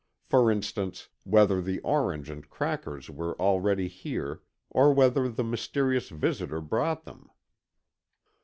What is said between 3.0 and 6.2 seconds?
were already here, or whether the mysterious